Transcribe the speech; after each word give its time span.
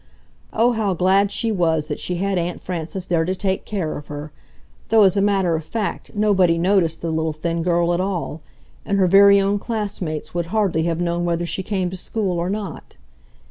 Oh, 0.51 0.71
how 0.71 0.95
glad 0.95 1.31
she 1.31 1.51
was 1.51 1.85
that 1.85 1.99
she 1.99 2.15
had 2.15 2.39
Aunt 2.39 2.59
Frances 2.59 3.05
there 3.05 3.23
to 3.23 3.35
take 3.35 3.65
care 3.65 3.97
of 3.99 4.07
her, 4.07 4.31
though 4.89 5.03
as 5.03 5.15
a 5.15 5.21
matter 5.21 5.55
of 5.55 5.63
fact 5.63 6.15
nobody 6.15 6.57
noticed 6.57 7.01
the 7.03 7.11
little 7.11 7.33
thin 7.33 7.61
girl 7.61 7.93
at 7.93 7.99
all, 8.01 8.41
and 8.83 8.97
her 8.97 9.05
very 9.05 9.39
own 9.39 9.59
classmates 9.59 10.33
would 10.33 10.47
hardly 10.47 10.81
have 10.89 10.99
known 10.99 11.23
whether 11.23 11.45
she 11.45 11.61
came 11.61 11.91
to 11.91 11.97
school 11.97 12.39
or 12.39 12.49
not. 12.49 12.97